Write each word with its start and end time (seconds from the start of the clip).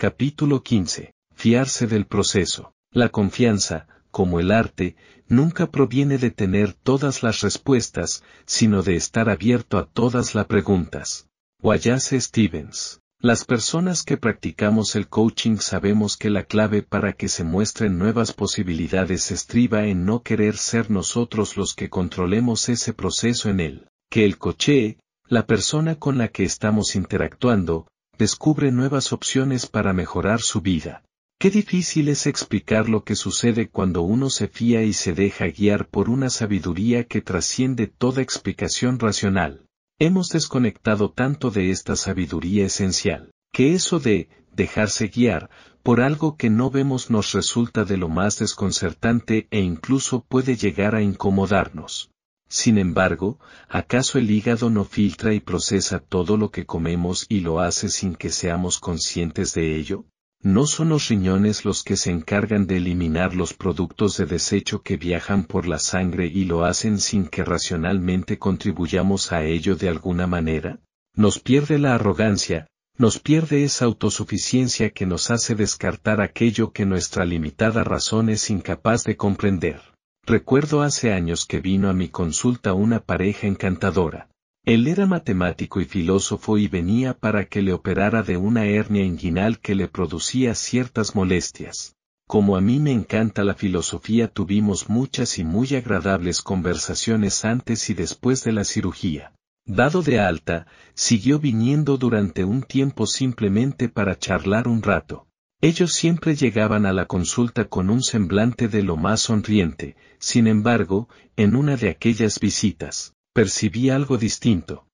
Capítulo 0.00 0.62
15. 0.62 1.12
Fiarse 1.34 1.88
del 1.88 2.06
proceso. 2.06 2.72
La 2.92 3.08
confianza, 3.08 3.88
como 4.12 4.38
el 4.38 4.52
arte, 4.52 4.94
nunca 5.26 5.72
proviene 5.72 6.18
de 6.18 6.30
tener 6.30 6.72
todas 6.72 7.24
las 7.24 7.40
respuestas, 7.40 8.22
sino 8.46 8.84
de 8.84 8.94
estar 8.94 9.28
abierto 9.28 9.76
a 9.76 9.86
todas 9.86 10.36
las 10.36 10.46
preguntas. 10.46 11.26
Wallace 11.60 12.20
Stevens. 12.20 13.00
Las 13.18 13.44
personas 13.44 14.04
que 14.04 14.16
practicamos 14.16 14.94
el 14.94 15.08
coaching 15.08 15.56
sabemos 15.56 16.16
que 16.16 16.30
la 16.30 16.44
clave 16.44 16.84
para 16.84 17.14
que 17.14 17.26
se 17.26 17.42
muestren 17.42 17.98
nuevas 17.98 18.32
posibilidades 18.32 19.32
estriba 19.32 19.86
en 19.86 20.04
no 20.04 20.22
querer 20.22 20.58
ser 20.58 20.92
nosotros 20.92 21.56
los 21.56 21.74
que 21.74 21.90
controlemos 21.90 22.68
ese 22.68 22.92
proceso 22.92 23.48
en 23.48 23.58
él, 23.58 23.88
que 24.08 24.24
el 24.24 24.38
coche, 24.38 24.98
la 25.26 25.44
persona 25.44 25.96
con 25.96 26.18
la 26.18 26.28
que 26.28 26.44
estamos 26.44 26.94
interactuando, 26.94 27.88
descubre 28.18 28.72
nuevas 28.72 29.12
opciones 29.12 29.66
para 29.66 29.92
mejorar 29.92 30.40
su 30.40 30.60
vida. 30.60 31.04
Qué 31.38 31.50
difícil 31.50 32.08
es 32.08 32.26
explicar 32.26 32.88
lo 32.88 33.04
que 33.04 33.14
sucede 33.14 33.68
cuando 33.68 34.02
uno 34.02 34.28
se 34.28 34.48
fía 34.48 34.82
y 34.82 34.92
se 34.92 35.12
deja 35.12 35.46
guiar 35.46 35.86
por 35.86 36.10
una 36.10 36.30
sabiduría 36.30 37.04
que 37.04 37.22
trasciende 37.22 37.86
toda 37.86 38.20
explicación 38.22 38.98
racional. 38.98 39.64
Hemos 40.00 40.30
desconectado 40.30 41.12
tanto 41.12 41.52
de 41.52 41.70
esta 41.70 41.94
sabiduría 41.94 42.66
esencial, 42.66 43.30
que 43.52 43.74
eso 43.74 44.00
de 44.00 44.28
dejarse 44.52 45.06
guiar 45.06 45.48
por 45.84 46.00
algo 46.00 46.36
que 46.36 46.50
no 46.50 46.70
vemos 46.70 47.10
nos 47.10 47.32
resulta 47.32 47.84
de 47.84 47.96
lo 47.96 48.08
más 48.08 48.40
desconcertante 48.40 49.46
e 49.52 49.60
incluso 49.60 50.24
puede 50.24 50.56
llegar 50.56 50.96
a 50.96 51.02
incomodarnos. 51.02 52.10
Sin 52.48 52.78
embargo, 52.78 53.38
¿acaso 53.68 54.18
el 54.18 54.30
hígado 54.30 54.70
no 54.70 54.84
filtra 54.84 55.34
y 55.34 55.40
procesa 55.40 55.98
todo 56.00 56.36
lo 56.36 56.50
que 56.50 56.64
comemos 56.64 57.26
y 57.28 57.40
lo 57.40 57.60
hace 57.60 57.90
sin 57.90 58.14
que 58.14 58.30
seamos 58.30 58.78
conscientes 58.78 59.52
de 59.54 59.76
ello? 59.76 60.06
No 60.40 60.66
son 60.66 60.90
los 60.90 61.08
riñones 61.08 61.64
los 61.64 61.82
que 61.82 61.96
se 61.96 62.10
encargan 62.10 62.66
de 62.66 62.76
eliminar 62.76 63.34
los 63.34 63.54
productos 63.54 64.16
de 64.16 64.24
desecho 64.24 64.82
que 64.82 64.96
viajan 64.96 65.44
por 65.44 65.66
la 65.66 65.78
sangre 65.78 66.26
y 66.26 66.44
lo 66.44 66.64
hacen 66.64 67.00
sin 67.00 67.26
que 67.26 67.44
racionalmente 67.44 68.38
contribuyamos 68.38 69.32
a 69.32 69.44
ello 69.44 69.74
de 69.74 69.88
alguna 69.88 70.26
manera. 70.26 70.78
Nos 71.14 71.40
pierde 71.40 71.78
la 71.78 71.96
arrogancia, 71.96 72.68
nos 72.96 73.18
pierde 73.18 73.64
esa 73.64 73.84
autosuficiencia 73.84 74.90
que 74.90 75.06
nos 75.06 75.30
hace 75.30 75.54
descartar 75.54 76.20
aquello 76.20 76.72
que 76.72 76.86
nuestra 76.86 77.24
limitada 77.24 77.82
razón 77.84 78.28
es 78.30 78.48
incapaz 78.48 79.02
de 79.04 79.16
comprender. 79.16 79.82
Recuerdo 80.28 80.82
hace 80.82 81.14
años 81.14 81.46
que 81.46 81.58
vino 81.58 81.88
a 81.88 81.94
mi 81.94 82.08
consulta 82.08 82.74
una 82.74 83.00
pareja 83.00 83.46
encantadora. 83.46 84.28
Él 84.62 84.86
era 84.86 85.06
matemático 85.06 85.80
y 85.80 85.86
filósofo 85.86 86.58
y 86.58 86.68
venía 86.68 87.14
para 87.14 87.46
que 87.46 87.62
le 87.62 87.72
operara 87.72 88.22
de 88.22 88.36
una 88.36 88.66
hernia 88.66 89.06
inguinal 89.06 89.58
que 89.58 89.74
le 89.74 89.88
producía 89.88 90.54
ciertas 90.54 91.16
molestias. 91.16 91.96
Como 92.26 92.58
a 92.58 92.60
mí 92.60 92.78
me 92.78 92.92
encanta 92.92 93.42
la 93.42 93.54
filosofía 93.54 94.28
tuvimos 94.28 94.90
muchas 94.90 95.38
y 95.38 95.44
muy 95.44 95.74
agradables 95.74 96.42
conversaciones 96.42 97.46
antes 97.46 97.88
y 97.88 97.94
después 97.94 98.44
de 98.44 98.52
la 98.52 98.64
cirugía. 98.64 99.32
Dado 99.64 100.02
de 100.02 100.20
alta, 100.20 100.66
siguió 100.92 101.38
viniendo 101.38 101.96
durante 101.96 102.44
un 102.44 102.64
tiempo 102.64 103.06
simplemente 103.06 103.88
para 103.88 104.18
charlar 104.18 104.68
un 104.68 104.82
rato. 104.82 105.27
Ellos 105.60 105.92
siempre 105.92 106.36
llegaban 106.36 106.86
a 106.86 106.92
la 106.92 107.06
consulta 107.06 107.64
con 107.64 107.90
un 107.90 108.02
semblante 108.02 108.68
de 108.68 108.82
lo 108.82 108.96
más 108.96 109.22
sonriente, 109.22 109.96
sin 110.20 110.46
embargo, 110.46 111.08
en 111.36 111.56
una 111.56 111.76
de 111.76 111.90
aquellas 111.90 112.38
visitas, 112.38 113.14
percibí 113.32 113.90
algo 113.90 114.18
distinto. 114.18 114.86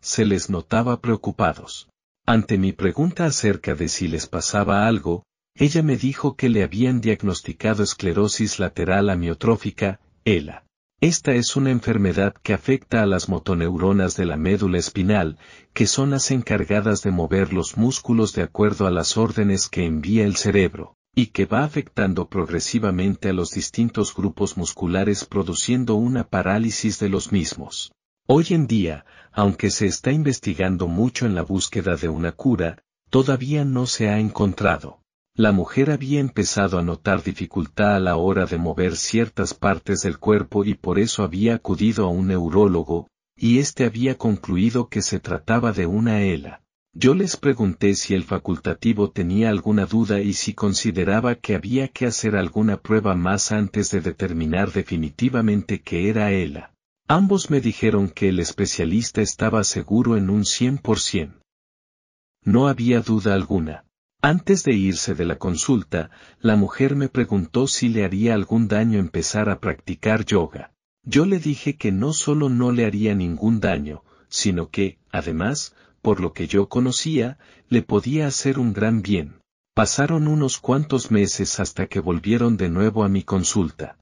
Se 0.00 0.24
les 0.24 0.48
notaba 0.48 1.00
preocupados. 1.00 1.90
Ante 2.24 2.56
mi 2.56 2.72
pregunta 2.72 3.26
acerca 3.26 3.74
de 3.74 3.88
si 3.88 4.08
les 4.08 4.26
pasaba 4.26 4.86
algo, 4.86 5.24
ella 5.54 5.82
me 5.82 5.96
dijo 5.96 6.36
que 6.36 6.48
le 6.48 6.62
habían 6.62 7.00
diagnosticado 7.00 7.82
esclerosis 7.82 8.58
lateral 8.58 9.10
amiotrófica, 9.10 10.00
ELA. 10.24 10.67
Esta 11.00 11.32
es 11.34 11.54
una 11.54 11.70
enfermedad 11.70 12.34
que 12.42 12.52
afecta 12.52 13.02
a 13.02 13.06
las 13.06 13.28
motoneuronas 13.28 14.16
de 14.16 14.26
la 14.26 14.36
médula 14.36 14.78
espinal, 14.78 15.38
que 15.72 15.86
son 15.86 16.10
las 16.10 16.32
encargadas 16.32 17.02
de 17.02 17.12
mover 17.12 17.52
los 17.52 17.76
músculos 17.76 18.32
de 18.32 18.42
acuerdo 18.42 18.84
a 18.84 18.90
las 18.90 19.16
órdenes 19.16 19.68
que 19.68 19.84
envía 19.84 20.24
el 20.24 20.34
cerebro 20.34 20.96
y 21.14 21.26
que 21.26 21.46
va 21.46 21.62
afectando 21.62 22.28
progresivamente 22.28 23.28
a 23.28 23.32
los 23.32 23.52
distintos 23.52 24.12
grupos 24.12 24.56
musculares 24.56 25.24
produciendo 25.24 25.94
una 25.94 26.24
parálisis 26.24 26.98
de 26.98 27.08
los 27.08 27.30
mismos. 27.30 27.92
Hoy 28.26 28.46
en 28.50 28.66
día, 28.66 29.04
aunque 29.30 29.70
se 29.70 29.86
está 29.86 30.10
investigando 30.10 30.88
mucho 30.88 31.26
en 31.26 31.36
la 31.36 31.42
búsqueda 31.42 31.94
de 31.94 32.08
una 32.08 32.32
cura, 32.32 32.82
todavía 33.08 33.64
no 33.64 33.86
se 33.86 34.08
ha 34.08 34.18
encontrado. 34.18 34.98
La 35.38 35.52
mujer 35.52 35.92
había 35.92 36.18
empezado 36.18 36.80
a 36.80 36.82
notar 36.82 37.22
dificultad 37.22 37.94
a 37.94 38.00
la 38.00 38.16
hora 38.16 38.44
de 38.44 38.58
mover 38.58 38.96
ciertas 38.96 39.54
partes 39.54 40.00
del 40.00 40.18
cuerpo 40.18 40.64
y 40.64 40.74
por 40.74 40.98
eso 40.98 41.22
había 41.22 41.54
acudido 41.54 42.06
a 42.06 42.08
un 42.08 42.26
neurólogo, 42.26 43.06
y 43.36 43.60
éste 43.60 43.84
había 43.84 44.18
concluido 44.18 44.88
que 44.88 45.00
se 45.00 45.20
trataba 45.20 45.70
de 45.70 45.86
una 45.86 46.22
ELA. 46.22 46.64
Yo 46.92 47.14
les 47.14 47.36
pregunté 47.36 47.94
si 47.94 48.14
el 48.14 48.24
facultativo 48.24 49.12
tenía 49.12 49.50
alguna 49.50 49.86
duda 49.86 50.18
y 50.18 50.32
si 50.32 50.54
consideraba 50.54 51.36
que 51.36 51.54
había 51.54 51.86
que 51.86 52.06
hacer 52.06 52.34
alguna 52.34 52.78
prueba 52.78 53.14
más 53.14 53.52
antes 53.52 53.92
de 53.92 54.00
determinar 54.00 54.72
definitivamente 54.72 55.82
que 55.82 56.08
era 56.08 56.32
ELA. 56.32 56.74
Ambos 57.06 57.48
me 57.48 57.60
dijeron 57.60 58.08
que 58.08 58.30
el 58.30 58.40
especialista 58.40 59.22
estaba 59.22 59.62
seguro 59.62 60.16
en 60.16 60.30
un 60.30 60.42
100%. 60.42 61.40
No 62.42 62.66
había 62.66 63.02
duda 63.02 63.34
alguna. 63.34 63.84
Antes 64.20 64.64
de 64.64 64.72
irse 64.72 65.14
de 65.14 65.24
la 65.24 65.38
consulta, 65.38 66.10
la 66.40 66.56
mujer 66.56 66.96
me 66.96 67.08
preguntó 67.08 67.68
si 67.68 67.88
le 67.88 68.04
haría 68.04 68.34
algún 68.34 68.66
daño 68.66 68.98
empezar 68.98 69.48
a 69.48 69.60
practicar 69.60 70.24
yoga. 70.24 70.72
Yo 71.04 71.24
le 71.24 71.38
dije 71.38 71.76
que 71.76 71.92
no 71.92 72.12
solo 72.12 72.48
no 72.48 72.72
le 72.72 72.84
haría 72.84 73.14
ningún 73.14 73.60
daño, 73.60 74.02
sino 74.28 74.70
que, 74.70 74.98
además, 75.12 75.74
por 76.02 76.20
lo 76.20 76.32
que 76.32 76.48
yo 76.48 76.68
conocía, 76.68 77.38
le 77.68 77.82
podía 77.82 78.26
hacer 78.26 78.58
un 78.58 78.72
gran 78.72 79.02
bien. 79.02 79.40
Pasaron 79.72 80.26
unos 80.26 80.58
cuantos 80.58 81.12
meses 81.12 81.60
hasta 81.60 81.86
que 81.86 82.00
volvieron 82.00 82.56
de 82.56 82.70
nuevo 82.70 83.04
a 83.04 83.08
mi 83.08 83.22
consulta. 83.22 83.98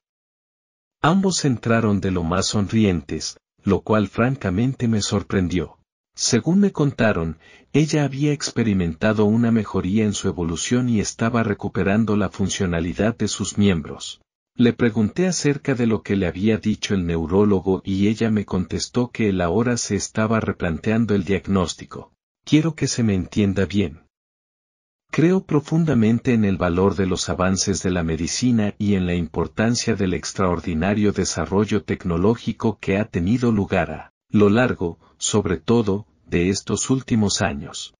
Ambos 0.99 1.45
entraron 1.45 2.01
de 2.01 2.09
lo 2.09 2.23
más 2.23 2.47
sonrientes, 2.47 3.37
lo 3.63 3.81
cual 3.81 4.07
francamente 4.07 4.87
me 4.87 5.03
sorprendió. 5.03 5.76
Según 6.19 6.59
me 6.59 6.71
contaron, 6.71 7.37
ella 7.73 8.03
había 8.03 8.33
experimentado 8.33 9.25
una 9.25 9.51
mejoría 9.51 10.03
en 10.03 10.13
su 10.13 10.27
evolución 10.27 10.89
y 10.89 10.99
estaba 10.99 11.43
recuperando 11.43 12.17
la 12.17 12.29
funcionalidad 12.29 13.15
de 13.15 13.27
sus 13.27 13.59
miembros. 13.59 14.19
Le 14.55 14.73
pregunté 14.73 15.27
acerca 15.27 15.75
de 15.75 15.85
lo 15.85 16.01
que 16.01 16.15
le 16.15 16.25
había 16.25 16.57
dicho 16.57 16.95
el 16.95 17.05
neurólogo 17.05 17.83
y 17.85 18.07
ella 18.07 18.31
me 18.31 18.45
contestó 18.45 19.11
que 19.11 19.29
él 19.29 19.41
ahora 19.41 19.77
se 19.77 19.95
estaba 19.95 20.39
replanteando 20.39 21.13
el 21.13 21.23
diagnóstico. 21.23 22.11
Quiero 22.43 22.73
que 22.73 22.87
se 22.87 23.03
me 23.03 23.13
entienda 23.13 23.65
bien. 23.65 23.99
Creo 25.11 25.45
profundamente 25.45 26.33
en 26.33 26.45
el 26.45 26.57
valor 26.57 26.95
de 26.95 27.05
los 27.05 27.29
avances 27.29 27.83
de 27.83 27.91
la 27.91 28.01
medicina 28.01 28.73
y 28.79 28.95
en 28.95 29.05
la 29.05 29.13
importancia 29.13 29.95
del 29.95 30.15
extraordinario 30.15 31.11
desarrollo 31.11 31.83
tecnológico 31.83 32.79
que 32.81 32.97
ha 32.97 33.05
tenido 33.05 33.51
lugar 33.51 33.91
a 33.91 34.13
lo 34.29 34.49
largo, 34.49 34.99
sobre 35.17 35.57
todo, 35.57 36.05
de 36.25 36.49
estos 36.49 36.89
últimos 36.89 37.41
años. 37.41 37.93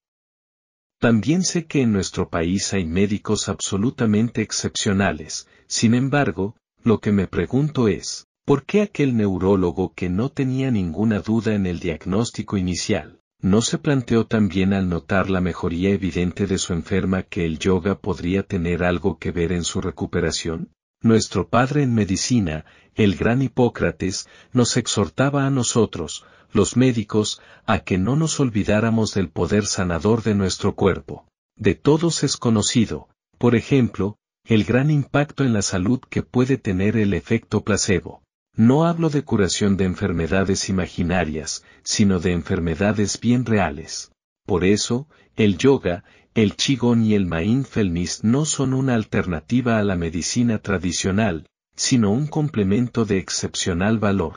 También 1.00 1.44
sé 1.44 1.66
que 1.66 1.82
en 1.82 1.94
nuestro 1.94 2.30
país 2.30 2.74
hay 2.74 2.86
médicos 2.86 3.50
absolutamente 3.50 4.42
excepcionales, 4.42 5.48
sin 5.68 5.94
embargo, 5.94 6.56
lo 6.84 7.00
que 7.00 7.12
me 7.12 7.28
pregunto 7.28 7.88
es, 7.88 8.26
¿por 8.46 8.66
qué 8.66 8.82
aquel 8.82 9.16
neurólogo 9.16 9.94
que 9.94 10.10
no 10.10 10.30
tenía 10.30 10.72
ninguna 10.72 11.20
duda 11.20 11.54
en 11.54 11.66
el 11.66 11.80
diagnóstico 11.80 12.58
inicial, 12.58 13.20
no 13.40 13.62
se 13.62 13.78
planteó 13.78 14.26
también 14.26 14.74
al 14.74 14.90
notar 14.90 15.30
la 15.30 15.42
mejoría 15.42 15.92
evidente 15.92 16.48
de 16.48 16.58
su 16.58 16.74
enferma 16.74 17.22
que 17.24 17.46
el 17.46 17.60
yoga 17.60 18.00
podría 18.00 18.42
tener 18.42 18.84
algo 18.84 19.20
que 19.20 19.32
ver 19.32 19.52
en 19.52 19.64
su 19.64 19.82
recuperación? 19.82 20.72
Nuestro 21.02 21.48
padre 21.48 21.84
en 21.84 21.94
medicina, 21.94 22.66
el 22.96 23.16
gran 23.16 23.44
Hipócrates, 23.44 24.28
nos 24.52 24.78
exhortaba 24.78 25.46
a 25.46 25.52
nosotros, 25.52 26.26
los 26.52 26.76
médicos, 26.76 27.40
a 27.68 27.80
que 27.80 28.00
no 28.00 28.16
nos 28.16 28.40
olvidáramos 28.40 29.14
del 29.14 29.30
poder 29.30 29.68
sanador 29.68 30.24
de 30.24 30.34
nuestro 30.34 30.74
cuerpo. 30.76 31.28
De 31.56 31.76
todos 31.76 32.24
es 32.24 32.36
conocido, 32.36 33.10
por 33.38 33.56
ejemplo, 33.56 34.18
el 34.44 34.64
gran 34.64 34.90
impacto 34.90 35.44
en 35.44 35.54
la 35.54 35.62
salud 35.62 36.00
que 36.10 36.24
puede 36.24 36.58
tener 36.58 36.98
el 36.98 37.14
efecto 37.14 37.64
placebo. 37.64 38.24
No 38.56 38.86
hablo 38.86 39.12
de 39.12 39.24
curación 39.24 39.78
de 39.78 39.86
enfermedades 39.86 40.68
imaginarias, 40.68 41.64
sino 41.84 42.20
de 42.20 42.32
enfermedades 42.32 43.20
bien 43.20 43.46
reales. 43.46 44.12
Por 44.48 44.64
eso, 44.64 45.10
el 45.36 45.58
yoga, 45.58 46.06
el 46.34 46.56
qigong 46.56 47.04
y 47.04 47.16
el 47.16 47.26
mindfulness 47.26 48.24
no 48.24 48.46
son 48.46 48.74
una 48.74 48.96
alternativa 48.96 49.78
a 49.78 49.84
la 49.84 49.98
medicina 49.98 50.60
tradicional, 50.60 51.48
sino 51.76 52.12
un 52.12 52.28
complemento 52.28 53.04
de 53.04 53.18
excepcional 53.18 54.00
valor. 54.00 54.36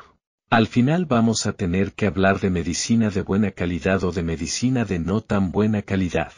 Al 0.51 0.67
final 0.67 1.07
vamos 1.07 1.47
a 1.47 1.53
tener 1.53 1.93
que 1.93 2.09
hablar 2.09 2.41
de 2.41 2.51
medicina 2.51 3.09
de 3.11 3.23
buena 3.23 3.53
calidad 3.53 4.03
o 4.03 4.11
de 4.11 4.25
medicina 4.25 4.85
de 4.85 4.99
no 4.99 5.21
tan 5.21 5.53
buena 5.53 5.83
calidad. 5.83 6.33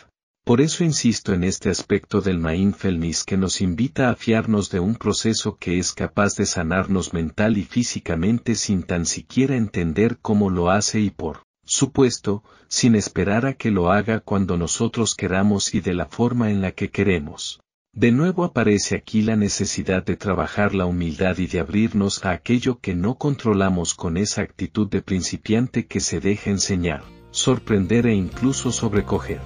Por 0.44 0.60
eso 0.60 0.84
insisto 0.84 1.32
en 1.32 1.42
este 1.42 1.70
aspecto 1.70 2.20
del 2.20 2.38
mindfulness 2.38 3.24
que 3.24 3.38
nos 3.38 3.62
invita 3.62 4.10
a 4.10 4.16
fiarnos 4.16 4.69
de 4.69 4.80
un 4.80 4.96
proceso 4.96 5.56
que 5.56 5.78
es 5.78 5.94
capaz 5.94 6.36
de 6.36 6.44
sanarnos 6.44 7.14
mental 7.14 7.56
y 7.56 7.64
físicamente 7.64 8.54
sin 8.54 8.82
tan 8.82 9.06
siquiera 9.06 9.56
entender 9.56 10.19
cómo 10.20 10.50
lo 10.50 10.70
hace 10.70 11.00
y 11.00 11.08
por 11.08 11.44
supuesto, 11.64 12.43
sin 12.69 12.94
esperar 12.94 13.47
a 13.47 13.55
que 13.55 13.70
lo 13.70 13.93
haga 13.93 14.20
cuando 14.20 14.56
nosotros 14.56 15.14
queramos 15.14 15.75
y 15.75 15.81
de 15.81 15.94
la 15.94 16.06
forma 16.06 16.50
en 16.50 16.61
la 16.62 16.73
que 16.73 16.91
queremos. 16.91 17.61
De 17.94 18.11
nuevo 18.11 18.44
aparece 18.44 18.97
aquí 18.97 19.20
la 19.20 19.37
necesidad 19.37 20.03
de 20.03 20.17
trabajar 20.17 20.75
la 20.75 20.87
humildad 20.87 21.37
y 21.37 21.47
de 21.47 21.61
abrirnos 21.61 22.25
a 22.25 22.31
aquello 22.31 22.79
que 22.81 22.94
no 22.94 23.17
controlamos 23.17 23.93
con 23.94 24.17
esa 24.17 24.41
actitud 24.41 24.88
de 24.88 25.03
principiante 25.03 25.87
que 25.87 26.00
se 26.00 26.19
deja 26.19 26.49
enseñar, 26.49 27.05
sorprender 27.31 28.06
e 28.06 28.15
incluso 28.15 28.73
sobrecoger. 28.73 29.41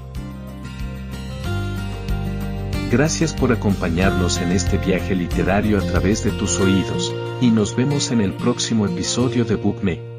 Gracias 2.88 3.34
por 3.34 3.52
acompañarnos 3.52 4.38
en 4.38 4.52
este 4.52 4.78
viaje 4.78 5.16
literario 5.16 5.78
a 5.78 5.80
través 5.80 6.22
de 6.22 6.30
tus 6.30 6.60
oídos, 6.60 7.12
y 7.40 7.50
nos 7.50 7.74
vemos 7.74 8.12
en 8.12 8.20
el 8.20 8.32
próximo 8.32 8.86
episodio 8.86 9.44
de 9.44 9.56
BookMe. 9.56 10.15